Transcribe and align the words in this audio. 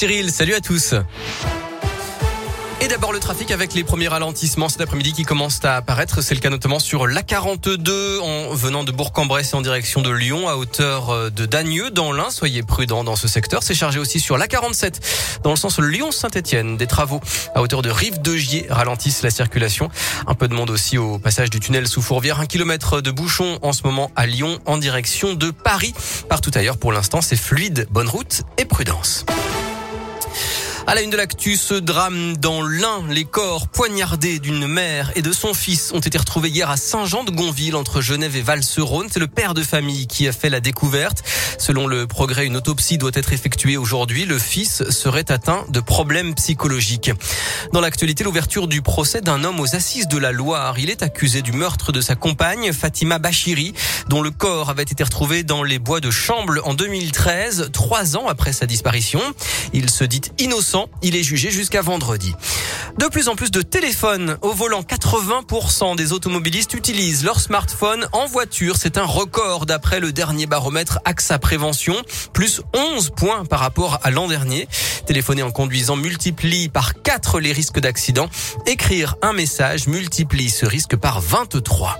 Cyril, 0.00 0.30
salut 0.30 0.54
à 0.54 0.60
tous. 0.60 0.94
Et 2.80 2.86
d'abord 2.86 3.12
le 3.12 3.18
trafic 3.18 3.50
avec 3.50 3.74
les 3.74 3.82
premiers 3.82 4.06
ralentissements 4.06 4.68
cet 4.68 4.80
après-midi 4.80 5.12
qui 5.12 5.24
commencent 5.24 5.64
à 5.64 5.74
apparaître. 5.74 6.22
C'est 6.22 6.36
le 6.36 6.40
cas 6.40 6.50
notamment 6.50 6.78
sur 6.78 7.08
l'A42 7.08 8.20
en 8.20 8.54
venant 8.54 8.84
de 8.84 8.92
Bourg-en-Bresse 8.92 9.54
en 9.54 9.60
direction 9.60 10.00
de 10.02 10.10
Lyon 10.10 10.48
à 10.48 10.54
hauteur 10.54 11.10
euh, 11.10 11.30
de 11.30 11.46
Dagneux 11.46 11.90
dans 11.90 12.12
l'Ain. 12.12 12.30
Soyez 12.30 12.62
prudents 12.62 13.02
dans 13.02 13.16
ce 13.16 13.26
secteur. 13.26 13.64
C'est 13.64 13.74
chargé 13.74 13.98
aussi 13.98 14.20
sur 14.20 14.38
l'A47 14.38 15.40
dans 15.42 15.50
le 15.50 15.56
sens 15.56 15.80
Lyon-Saint-Etienne. 15.80 16.76
Des 16.76 16.86
travaux 16.86 17.20
à 17.56 17.62
hauteur 17.62 17.82
de 17.82 17.90
Rive 17.90 18.22
de 18.22 18.36
Gier 18.36 18.68
ralentissent 18.70 19.24
la 19.24 19.30
circulation. 19.30 19.90
Un 20.28 20.34
peu 20.34 20.46
de 20.46 20.54
monde 20.54 20.70
aussi 20.70 20.96
au 20.96 21.18
passage 21.18 21.50
du 21.50 21.58
tunnel 21.58 21.88
sous 21.88 22.02
Fourvière. 22.02 22.38
Un 22.38 22.46
kilomètre 22.46 23.00
de 23.00 23.10
bouchon 23.10 23.58
en 23.62 23.72
ce 23.72 23.82
moment 23.82 24.12
à 24.14 24.26
Lyon 24.26 24.60
en 24.66 24.78
direction 24.78 25.34
de 25.34 25.50
Paris. 25.50 25.92
Partout 26.28 26.52
ailleurs 26.54 26.78
pour 26.78 26.92
l'instant 26.92 27.20
c'est 27.20 27.34
fluide. 27.34 27.88
Bonne 27.90 28.08
route 28.08 28.42
et 28.56 28.64
prudence. 28.64 29.24
À 30.88 30.94
la 30.94 31.02
une 31.02 31.10
de 31.10 31.18
l'actu, 31.18 31.58
ce 31.58 31.74
drame 31.74 32.38
dans 32.38 32.62
l'Ain, 32.62 33.04
les 33.10 33.26
corps 33.26 33.68
poignardés 33.68 34.38
d'une 34.38 34.66
mère 34.66 35.12
et 35.16 35.20
de 35.20 35.32
son 35.32 35.52
fils 35.52 35.92
ont 35.92 36.00
été 36.00 36.16
retrouvés 36.16 36.48
hier 36.48 36.70
à 36.70 36.78
Saint-Jean-de-Gonville 36.78 37.76
entre 37.76 38.00
Genève 38.00 38.36
et 38.36 38.40
Val-Serone. 38.40 39.08
C'est 39.12 39.20
le 39.20 39.26
père 39.26 39.52
de 39.52 39.62
famille 39.62 40.06
qui 40.06 40.26
a 40.26 40.32
fait 40.32 40.48
la 40.48 40.60
découverte. 40.60 41.22
Selon 41.58 41.86
le 41.86 42.06
progrès, 42.06 42.46
une 42.46 42.56
autopsie 42.56 42.96
doit 42.96 43.10
être 43.12 43.34
effectuée 43.34 43.76
aujourd'hui. 43.76 44.24
Le 44.24 44.38
fils 44.38 44.88
serait 44.88 45.30
atteint 45.30 45.66
de 45.68 45.80
problèmes 45.80 46.34
psychologiques. 46.34 47.10
Dans 47.74 47.82
l'actualité, 47.82 48.24
l'ouverture 48.24 48.66
du 48.66 48.80
procès 48.80 49.20
d'un 49.20 49.44
homme 49.44 49.60
aux 49.60 49.76
assises 49.76 50.08
de 50.08 50.16
la 50.16 50.32
Loire. 50.32 50.78
Il 50.78 50.88
est 50.88 51.02
accusé 51.02 51.42
du 51.42 51.52
meurtre 51.52 51.92
de 51.92 52.00
sa 52.00 52.14
compagne, 52.14 52.72
Fatima 52.72 53.18
Bachiri, 53.18 53.74
dont 54.08 54.22
le 54.22 54.30
corps 54.30 54.70
avait 54.70 54.84
été 54.84 55.04
retrouvé 55.04 55.42
dans 55.42 55.62
les 55.62 55.78
bois 55.78 56.00
de 56.00 56.10
Chamble 56.10 56.62
en 56.64 56.72
2013, 56.72 57.72
trois 57.74 58.16
ans 58.16 58.26
après 58.26 58.54
sa 58.54 58.64
disparition. 58.64 59.20
Il 59.74 59.90
se 59.90 60.04
dit 60.04 60.22
innocent 60.38 60.77
il 61.02 61.16
est 61.16 61.22
jugé 61.22 61.50
jusqu'à 61.50 61.82
vendredi. 61.82 62.34
De 62.98 63.06
plus 63.06 63.28
en 63.28 63.36
plus 63.36 63.50
de 63.50 63.62
téléphones 63.62 64.38
au 64.42 64.52
volant. 64.52 64.82
80% 64.82 65.96
des 65.96 66.12
automobilistes 66.12 66.74
utilisent 66.74 67.24
leur 67.24 67.40
smartphone 67.40 68.06
en 68.12 68.26
voiture. 68.26 68.76
C'est 68.76 68.98
un 68.98 69.04
record 69.04 69.66
d'après 69.66 70.00
le 70.00 70.12
dernier 70.12 70.46
baromètre 70.46 70.98
AXA 71.04 71.38
Prévention. 71.38 71.94
Plus 72.32 72.60
11 72.74 73.10
points 73.16 73.44
par 73.44 73.60
rapport 73.60 74.00
à 74.02 74.10
l'an 74.10 74.26
dernier. 74.26 74.68
Téléphoner 75.06 75.42
en 75.42 75.50
conduisant 75.50 75.96
multiplie 75.96 76.68
par 76.68 77.02
4 77.02 77.40
les 77.40 77.52
risques 77.52 77.80
d'accident. 77.80 78.28
Écrire 78.66 79.16
un 79.22 79.32
message 79.32 79.86
multiplie 79.86 80.50
ce 80.50 80.66
risque 80.66 80.96
par 80.96 81.20
23. 81.20 81.98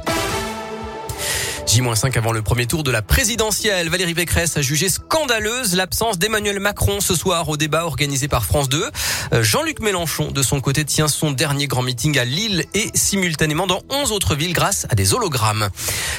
J-5 1.68 2.16
avant 2.16 2.32
le 2.32 2.40
premier 2.40 2.64
tour 2.64 2.82
de 2.82 2.90
la 2.90 3.02
présidentielle. 3.02 3.90
Valérie 3.90 4.14
Pécresse 4.14 4.56
a 4.56 4.62
jugé 4.62 4.88
scandaleuse 4.88 5.74
l'absence 5.74 6.18
d'Emmanuel 6.18 6.60
Macron 6.60 7.00
ce 7.00 7.14
soir 7.14 7.46
au 7.50 7.58
débat 7.58 7.84
organisé 7.84 8.26
par 8.26 8.46
France 8.46 8.70
2. 8.70 8.86
Euh, 9.34 9.42
Jean-Luc 9.42 9.80
Mélenchon, 9.80 10.30
de 10.30 10.42
son 10.42 10.62
côté, 10.62 10.86
tient 10.86 11.08
son 11.08 11.30
dernier 11.30 11.66
grand 11.66 11.82
meeting 11.82 12.18
à 12.18 12.24
Lille 12.24 12.64
et 12.72 12.90
simultanément 12.94 13.66
dans 13.66 13.82
11 13.90 14.12
autres 14.12 14.34
villes 14.34 14.54
grâce 14.54 14.86
à 14.88 14.94
des 14.94 15.12
hologrammes. 15.12 15.68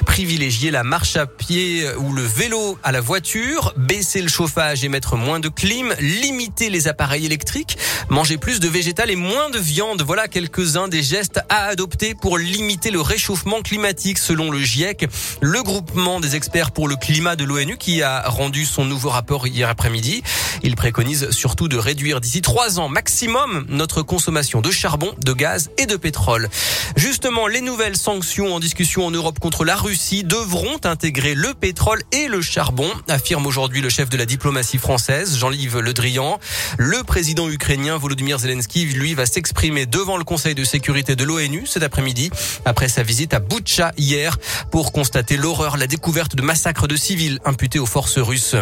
Privilégier 0.06 0.69
la 0.69 0.83
marche 0.83 1.16
à 1.16 1.25
pied 1.25 1.84
ou 1.97 2.13
le 2.13 2.22
vélo 2.22 2.78
à 2.84 2.91
la 2.91 3.02
voiture, 3.02 3.73
baisser 3.75 4.22
le 4.22 4.30
chauffage 4.30 4.84
et 4.84 4.88
mettre 4.88 5.16
moins 5.16 5.39
de 5.39 5.50
clim, 5.50 5.95
limiter 6.00 6.69
les 6.69 6.88
appareils 6.88 7.25
électriques, 7.25 7.75
manger 8.09 8.38
plus 8.38 8.59
de 8.59 8.67
végétal 8.67 9.09
et 9.09 9.16
moins 9.16 9.50
de 9.50 9.58
viande. 9.58 10.03
Voilà 10.03 10.28
quelques-uns 10.28 10.89
des 10.89 11.02
gestes 11.02 11.39
à 11.50 11.63
adopter 11.66 12.13
pour 12.13 12.38
limiter 12.38 12.91
le 12.91 13.02
réchauffement 13.02 13.63
climatique 13.63 14.19
selon 14.19 14.52
le 14.52 14.59
GIEC 14.59 15.08
le 15.41 15.63
groupement 15.63 16.19
des 16.19 16.35
experts 16.35 16.71
pour 16.71 16.87
le 16.87 16.95
climat 16.95 17.35
de 17.35 17.43
l'ONU 17.43 17.77
qui 17.77 18.01
a 18.01 18.27
rendu 18.27 18.65
son 18.65 18.85
nouveau 18.85 19.09
rapport 19.09 19.47
hier 19.47 19.69
après-midi. 19.69 20.23
Il 20.63 20.75
préconise 20.75 21.29
surtout 21.31 21.67
de 21.67 21.77
réduire 21.77 22.19
d'ici 22.19 22.41
trois 22.41 22.79
ans 22.79 22.89
maximum 22.89 23.65
notre 23.69 24.01
consommation 24.01 24.61
de 24.61 24.71
charbon, 24.71 25.13
de 25.23 25.33
gaz 25.33 25.69
et 25.77 25.85
de 25.85 25.95
pétrole. 25.95 26.49
Justement, 26.95 27.47
les 27.47 27.61
nouvelles 27.61 27.95
sanctions 27.95 28.53
en 28.53 28.59
discussion 28.59 29.05
en 29.05 29.11
Europe 29.11 29.39
contre 29.39 29.63
la 29.63 29.75
Russie 29.75 30.23
devront 30.23 30.78
intégrer 30.83 31.35
le 31.35 31.53
pétrole 31.53 32.01
et 32.11 32.28
le 32.28 32.41
charbon, 32.41 32.89
affirme 33.07 33.45
aujourd'hui 33.45 33.81
le 33.81 33.89
chef 33.89 34.09
de 34.09 34.17
la 34.17 34.25
diplomatie 34.25 34.78
française, 34.78 35.38
Jean-Yves 35.38 35.79
Le 35.79 35.94
Drian. 35.94 36.39
Le 36.78 37.03
président 37.03 37.49
ukrainien 37.49 37.97
Volodymyr 37.97 38.39
Zelensky, 38.39 38.85
lui, 38.85 39.13
va 39.13 39.25
s'exprimer 39.25 39.85
devant 39.85 40.17
le 40.17 40.23
Conseil 40.23 40.55
de 40.55 40.63
sécurité 40.63 41.16
de 41.16 41.23
l'ONU 41.23 41.66
cet 41.66 41.83
après-midi, 41.83 42.29
après 42.66 42.89
sa 42.89 43.03
visite 43.03 43.33
à 43.33 43.39
Boutcha 43.39 43.91
hier, 43.97 44.38
pour 44.72 44.91
constater 44.91 45.28
l'horreur, 45.38 45.78
la 45.78 45.88
découverte 45.88 46.35
de 46.35 46.41
massacres 46.41 46.88
de 46.88 46.95
civils 46.95 47.40
imputés 47.45 47.79
aux 47.79 47.85
forces 47.85 48.19
russes. 48.19 48.56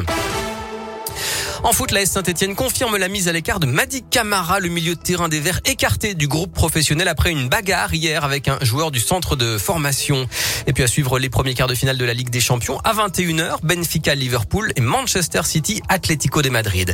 En 1.63 1.73
foot, 1.73 1.91
la 1.91 2.01
S 2.01 2.11
Saint-Etienne 2.11 2.55
confirme 2.55 2.97
la 2.97 3.07
mise 3.07 3.27
à 3.27 3.31
l'écart 3.31 3.59
de 3.59 3.65
Madi 3.65 4.03
Camara, 4.03 4.59
le 4.59 4.69
milieu 4.69 4.93
de 4.93 4.99
terrain 4.99 5.27
des 5.27 5.39
Verts 5.39 5.59
écarté 5.65 6.13
du 6.13 6.27
groupe 6.27 6.53
professionnel 6.53 7.07
après 7.07 7.31
une 7.31 7.49
bagarre 7.49 7.93
hier 7.93 8.23
avec 8.23 8.47
un 8.47 8.59
joueur 8.61 8.91
du 8.91 8.99
centre 8.99 9.35
de 9.35 9.57
formation. 9.57 10.27
Et 10.67 10.73
puis 10.73 10.83
à 10.83 10.87
suivre 10.87 11.17
les 11.17 11.29
premiers 11.29 11.55
quarts 11.55 11.67
de 11.67 11.73
finale 11.73 11.97
de 11.97 12.05
la 12.05 12.13
Ligue 12.13 12.29
des 12.29 12.39
Champions 12.39 12.79
à 12.83 12.93
21h, 12.93 13.57
Benfica 13.63 14.13
Liverpool 14.13 14.71
et 14.75 14.81
Manchester 14.81 15.41
City 15.45 15.81
Atlético 15.89 16.43
de 16.43 16.49
Madrid. 16.49 16.93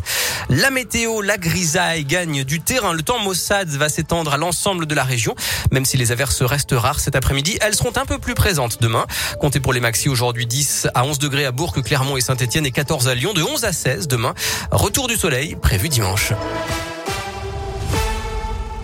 La 0.50 0.72
météo, 0.72 1.22
la 1.22 1.38
grisaille 1.38 2.06
gagne 2.06 2.46
du 2.46 2.62
terrain. 2.62 2.94
Le 2.94 3.02
temps 3.02 3.20
Mossad 3.20 3.68
va 3.70 3.90
s'étendre 3.90 4.34
à 4.34 4.38
l'ensemble 4.38 4.86
de 4.86 4.96
la 4.96 5.04
région, 5.04 5.36
même 5.72 5.84
si 5.84 5.98
les 5.98 6.12
averses 6.14 6.42
restent 6.42 6.74
rares 6.74 7.02
cet 7.02 7.16
après-midi. 7.16 7.58
Elles 7.62 7.76
seront 7.76 7.96
un 7.98 8.06
peu 8.06 8.18
plus 8.18 8.34
présentes 8.34 8.82
demain. 8.82 9.06
Comptez 9.42 9.60
pour 9.60 9.74
les 9.74 9.82
maxi 9.82 10.08
aujourd'hui 10.08 10.46
10 10.46 10.88
à 10.94 11.04
11 11.04 11.20
degrés 11.20 11.46
à 11.46 11.52
Bourg, 11.52 11.74
Clermont 11.74 12.16
et 12.16 12.22
Saint-Etienne 12.22 12.66
et 12.66 12.72
14 12.72 13.10
à 13.10 13.16
Lyon, 13.16 13.34
de 13.34 13.44
11 13.44 13.66
à 13.66 13.74
16 13.74 14.08
demain. 14.08 14.34
Retour 14.72 15.08
du 15.08 15.16
soleil 15.16 15.56
prévu 15.56 15.90
dimanche. 15.90 16.34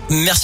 Merci. 0.09 0.37